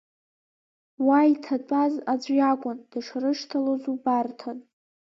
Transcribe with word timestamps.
Уа 1.05 1.19
иҭатәаз 1.31 1.93
аӡә 2.11 2.29
иакәын, 2.37 2.77
дышрышьҭалоз 2.91 3.83
убарҭан. 3.93 4.57